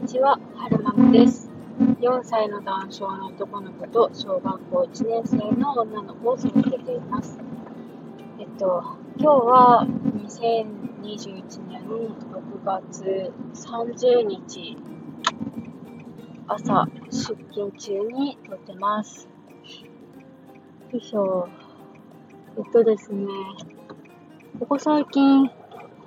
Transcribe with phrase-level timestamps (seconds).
[0.00, 1.50] にちは、はるままです。
[2.00, 7.36] 4歳の男性の男の子と小学校1年生の女の子を育てています。
[8.38, 8.84] えっと、
[9.18, 14.76] 今日は2021年6月30日
[16.46, 19.28] 朝出勤中に撮ってます。
[20.92, 21.48] よいしょ。
[22.56, 23.26] えっとですね、
[24.60, 25.50] ここ最近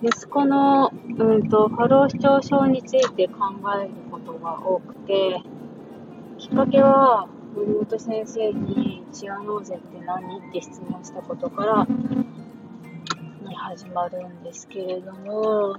[0.00, 5.42] 息子の、うんと、過労死症症について考えることが多くて、
[6.38, 11.86] きっかけは、森本先生にチアノーゼって何って質問したことから
[13.48, 15.76] に始まるんですけれども、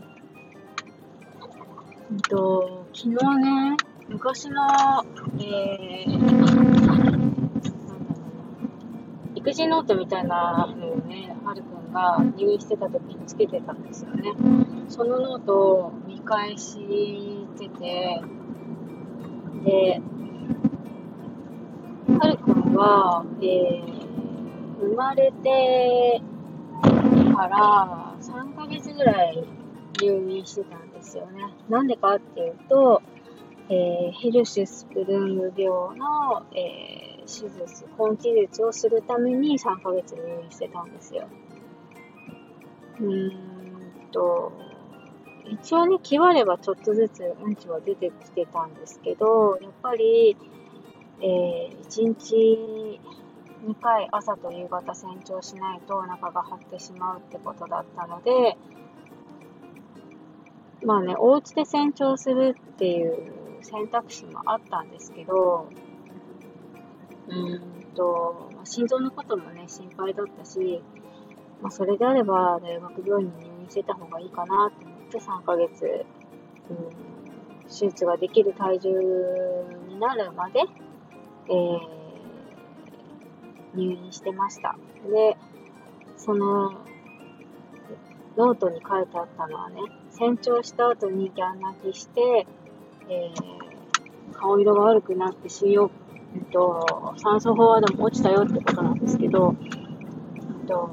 [2.11, 3.77] うんと、昨日ね、
[4.09, 4.67] 昔の、
[5.39, 6.78] えー、
[9.39, 14.33] 育児ノートみたいなのをね、はるくんが入院してた時につけてたんですよね。
[14.89, 16.77] そのノートを見返し
[17.57, 18.21] てて、
[19.63, 20.01] で、
[22.19, 26.21] はるくんは、えー、生まれて
[27.33, 29.47] から3ヶ月ぐらい
[30.01, 31.45] 入院してたんですよね。
[31.69, 33.01] なんでかっていうと、
[33.69, 41.27] えー、ヒルシュスプルング病の、えー手術、根治術をするために3ヶ月入院してたんですよ。
[42.99, 43.31] うーん
[44.11, 44.51] と、
[45.45, 50.35] 一応ね、決まればちょっとずつうんちは出てきてたんですけど、やっぱり、
[51.21, 52.99] えー、1日
[53.65, 58.57] 2回朝と夕方洗浄しないとお腹が張ってしまうってことだったので、
[60.85, 65.67] まあね、お家で洗浄するっていう選択肢もあったんですけど、
[67.29, 70.81] うんと、心臓のこともね、心配だったし、
[71.61, 76.05] まあ、それであれば大学病院に入院してた方がいいかなと思って3ヶ月、
[76.69, 76.77] うん、
[77.67, 78.89] 手術ができる体重
[79.89, 80.61] になるまで、
[81.49, 81.79] えー、
[83.75, 84.77] 入院してました。
[85.11, 85.37] で、
[86.15, 86.71] その、
[88.37, 89.81] ノートに書いてあったのはね、
[90.11, 92.47] 成長した後にギャン泣きして、
[93.09, 95.89] えー、顔色が悪くなって腫瘍
[96.35, 100.89] えっと、酸素飽和度も落ちたよってことなんですけど、えっと、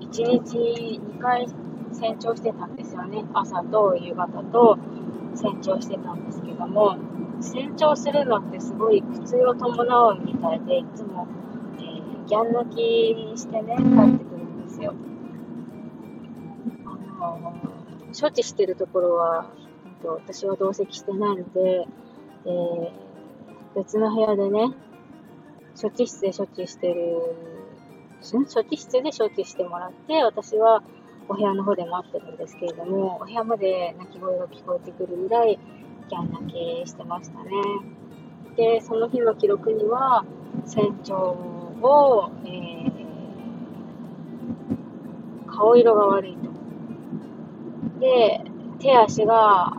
[0.00, 1.46] 1日2回
[1.92, 3.24] 洗浄してたんですよね。
[3.34, 4.78] 朝と夕方と
[5.34, 6.96] 洗浄してたんですけども、
[7.40, 11.26] 洗浄するのってすごい苦痛を伴うみたいで、いつも、
[11.78, 14.94] えー、ギャン泣きしてね、帰ってくるんですよ。
[17.20, 17.52] あの
[18.18, 19.50] 処置してるところは、
[20.04, 21.88] 私は同席してないので、
[22.46, 23.03] えー
[23.74, 24.70] 別の部屋でね、
[25.80, 27.34] 処置室で処置してる、
[28.22, 30.82] 処置室で処置してもらって、私は
[31.28, 35.58] お部屋の方で待ってるんですけれども、お部屋まで泣き声が聞こえてくるぐらい、
[36.08, 37.50] ギャン泣きしてましたね。
[38.56, 40.24] で、その日の記録には、
[40.64, 46.48] 船長を、えー、顔色が悪いと。
[47.98, 48.44] で、
[48.78, 49.76] 手足が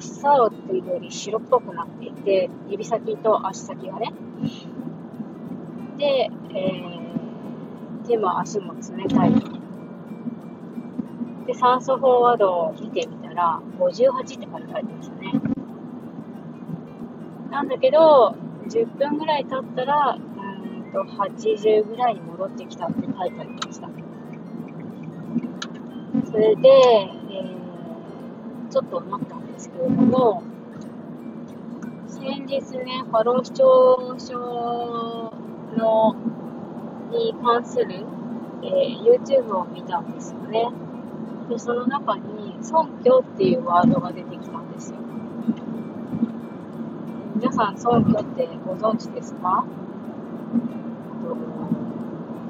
[0.00, 4.12] 真っ青っていうより白っぽくなっていて、指先と足先がね。
[5.98, 9.32] で、えー、手も足も冷たい。
[11.46, 15.32] で、酸素飽和度を見てみたら、58って書いてありましたね。
[17.50, 18.34] なんだけど、
[18.68, 20.28] 10分ぐらい経ったら、うん
[20.92, 23.88] と80ぐらいに戻ってきたって書いてありました。
[26.30, 27.17] それで、
[28.70, 30.42] ちょっと思ったんですけれども、
[32.06, 35.32] 先日ね、過労死症症
[35.76, 36.14] の
[37.10, 38.04] に関する、
[38.62, 40.70] えー、YouTube を見たんですよね。
[41.48, 44.98] で、その中に、尊虚っていうワードが出てきたんですよ。
[47.36, 49.64] 皆さん、尊虚ってご存知ですか？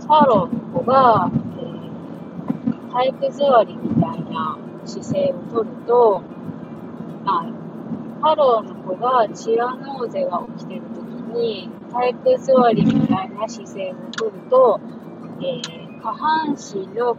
[0.01, 4.57] ファローの子が、えー、体育座りみたいな
[4.89, 6.23] 姿勢をとると、
[7.27, 7.45] あ、
[8.21, 11.05] ファローの子がチアノーゼが起きてる時
[11.37, 14.81] に、体育座りみたいな姿勢をとると、
[15.41, 17.17] えー、下半身の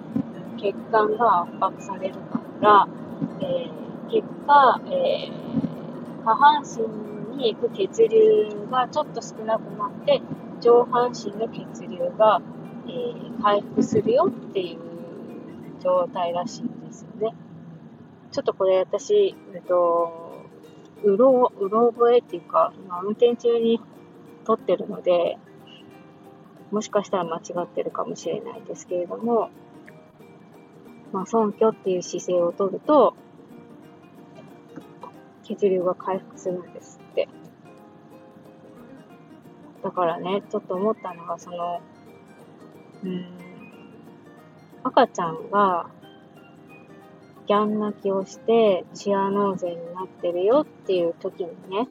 [0.57, 2.88] 血管が圧迫されるから、
[3.42, 10.21] えー、結果、えー、下半身に行く血流がちょっと少なくなって、
[10.60, 12.42] 上半身の血流が、
[12.88, 14.80] えー、回復するよっていう
[15.81, 17.36] 状態らしいんですよね。
[18.40, 20.48] ちょっとこれ私、えっと、
[21.04, 23.82] うろ、うろ覚えっていうか、ま運転中に
[24.46, 25.38] 撮ってるので、
[26.72, 29.50] もしかしたら間違ってるかもしれないですけれども、
[31.12, 33.14] まあ、尊虚っていう姿勢をとると、
[35.44, 37.28] 血流が回復するんですって。
[39.84, 41.82] だからね、ちょっと思ったのが、その、
[43.04, 43.26] うん、
[44.86, 45.90] 赤ちゃんが
[47.50, 51.88] ギャン泣きをしてチアノーゼになってるよっていう時にね、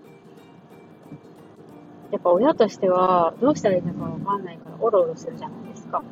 [2.13, 6.05] やっぱ親としてはどうしたらいいのかわかんないからおろおろするじゃないですか。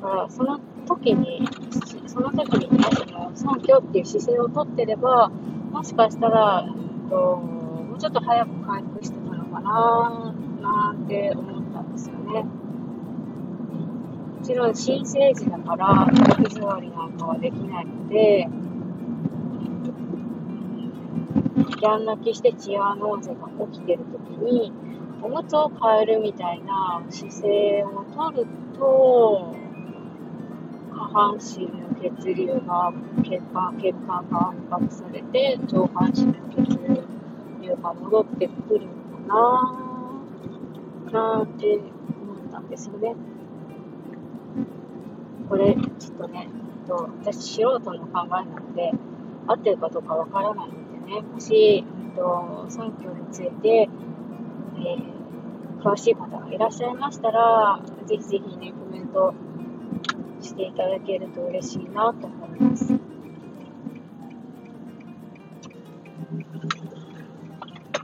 [0.00, 0.58] だからその
[0.88, 1.46] 時に、
[2.06, 5.30] その時にね、その尊虚っていう姿勢をとってれば、
[5.70, 12.44] もしかしたら、えっと、もうちょっと早く回復してたのかななんて思ったんですよね。
[14.42, 18.48] もちろん新生児だから体育座りなんかはできないので、
[21.82, 24.72] ギャン泣きしてチアノーゼが起きてる時に、
[25.20, 28.46] おむつを変えるみたいな姿勢をとる
[28.78, 29.52] と、
[30.92, 32.92] 下半身の血流が、
[33.24, 36.78] 血管、血管が圧迫されて、上半身の血
[37.60, 38.86] 流が戻ってくる
[39.26, 39.74] のか
[41.10, 43.16] ななんて思ったんですよね。
[45.48, 46.48] これ、ちょっとね、
[46.86, 48.92] と私素人の考えなので、
[49.48, 51.84] 合ってるかどうかわからないのでね、もし、えっ
[52.16, 59.34] と、選挙について、えー、詳しい方がいらっしゃいましたら、ぜひぜひね、コメント
[60.40, 62.92] していただけると嬉しいなと思います。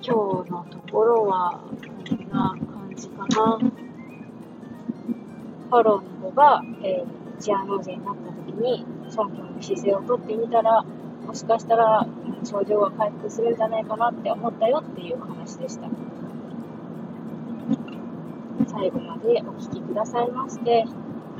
[0.00, 1.60] 今日のところは、
[2.08, 3.58] こんな感じかな。
[5.68, 10.82] ファローの方が、えー、チアノーゼになった時に、尊敬の姿勢をとってみたら、
[11.26, 12.06] もしかしたら
[12.44, 15.88] 症状が回復するんじゃないかなって思ったよっていう話でした。
[18.66, 20.84] 最後までお聴きくださいまして、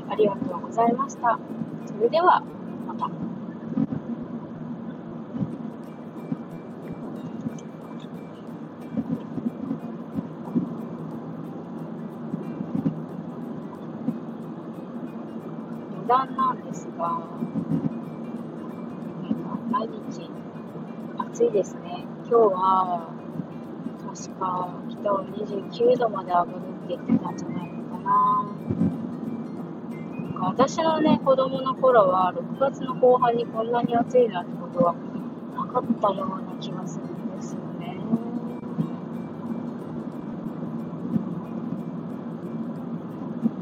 [0.09, 1.39] ありがとうございました。
[1.85, 2.43] それでは、
[2.87, 3.09] また。
[15.95, 17.21] 余談なんですが、
[19.71, 20.29] 毎日
[21.39, 22.03] 暑いですね。
[22.27, 23.07] 今日は
[24.13, 26.59] 確か北は29度まで上がるって
[26.89, 28.45] 言ってたんじゃないのかな。
[30.49, 34.93] 私のね、子供の頃は6月の後半にこんなに暑いなってことは
[35.55, 37.95] なかったような気がするんですよね。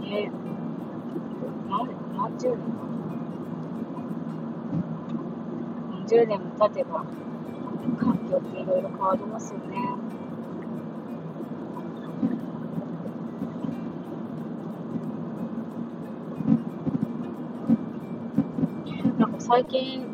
[0.01, 0.31] ね
[1.69, 2.63] 何、何十年か
[6.07, 7.06] 10年も経てば
[7.95, 9.77] 環境っていろいろ変わりますよね。
[19.17, 20.05] なんか最近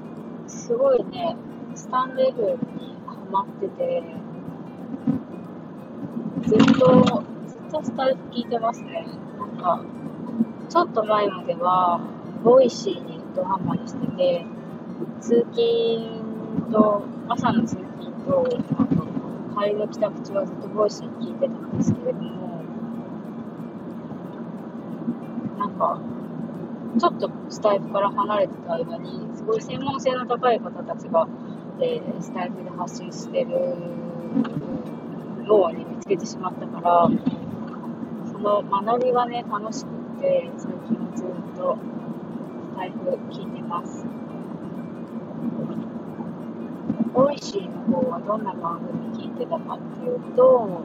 [0.48, 1.36] すごいね、
[1.76, 2.42] スタンド F
[2.78, 4.04] にハマってて、
[6.46, 9.06] ずっと、ずっとスタエフ聞いてますね。
[9.38, 9.84] なんか、
[10.70, 12.00] ちょっと前までは、
[12.44, 14.46] Voicyにドハマりしてて、
[15.20, 16.23] 通勤
[16.74, 18.48] と、朝の通勤と、
[18.80, 22.64] あと、帰りの帰宅中はずっと Voicy聞いてたんですけれども、
[25.60, 26.02] なんか、
[27.00, 31.28] ちょっとスタエフから離れてた間に、すごい専門性の高い方たちが、
[31.80, 33.76] えー、スタエフで発信してる
[35.46, 37.10] のをね、見つけてしまったから、
[38.32, 41.78] その学びがね、楽しくて、最近はずっと
[42.72, 42.98] スタエフ
[43.32, 44.23] 聞いてます。
[47.14, 50.82] Voicyの方はどんな番組聞いてたかっていうと、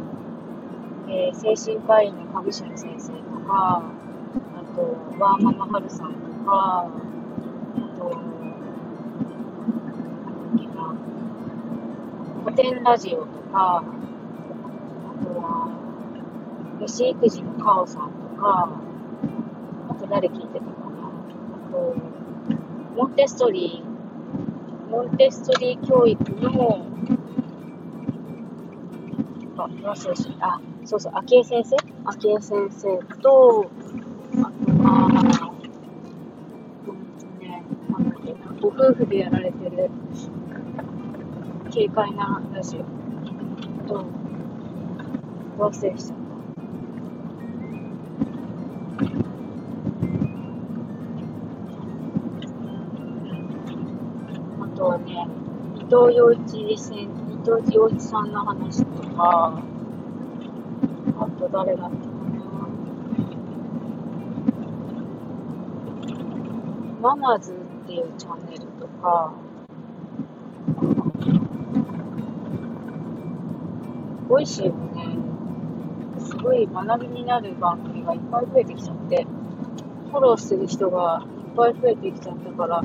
[1.08, 4.82] えー、精神科医の上白先生とか、あと、
[5.18, 6.90] ワーママハルさんとか、あ
[7.96, 8.44] と、なん
[10.52, 10.94] だっけな、
[12.44, 15.70] 古典ラジオとか、あとは、
[16.86, 18.68] 吉育児のカオさんとか、
[19.88, 21.96] あと誰聞いてたかな、あと、
[22.96, 23.87] モンテッソリー
[24.98, 26.84] モンテッソリー教育の、
[29.56, 33.70] あ、忘れしあ、そうそう、昭恵先生昭恵先生と、
[34.32, 35.52] あとは、
[36.88, 39.88] うんね、なんだっけな、ご夫婦でやられてる、
[41.72, 44.04] 軽快なラジオと、
[45.58, 46.27] 忘れしちゃった。
[55.90, 57.08] 藤洋一先、伊
[57.44, 59.62] 藤洋一さんの話とか、
[61.18, 62.68] あと誰だったかな。
[67.00, 69.32] ママズっていうチャンネルとか、
[74.28, 74.72] ごいし、ね、
[76.18, 79.26] すごい学びになる番組がいっぱい増えてきちゃって、
[80.10, 82.82] フォローする人がいっぱい増えてきちゃったから、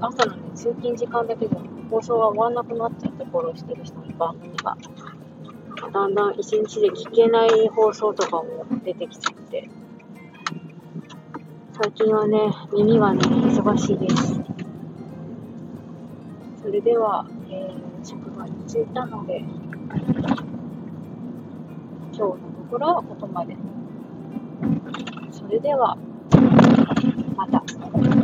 [0.00, 1.56] 朝のね、通勤時間だけで
[1.90, 4.76] 放送が終わんなくなっちゃって、フォローしてる人の番組が。
[5.92, 9.68] だんだん一日で聞けない放送とかも出てきちゃって、
[11.72, 14.40] 最近はね、耳がね、忙しいです。
[16.62, 19.48] それでは、えー、職場に着いたので、今
[22.12, 22.38] 日のと
[22.70, 23.56] ころはここまで。
[25.30, 25.96] それでは、
[27.36, 28.19] また。